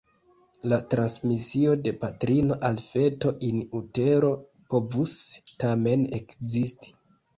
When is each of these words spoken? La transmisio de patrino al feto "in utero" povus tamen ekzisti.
La 0.69 0.77
transmisio 0.93 1.75
de 1.87 1.93
patrino 2.05 2.57
al 2.69 2.81
feto 2.85 3.35
"in 3.49 3.61
utero" 3.83 4.33
povus 4.75 5.15
tamen 5.65 6.09
ekzisti. 6.21 6.97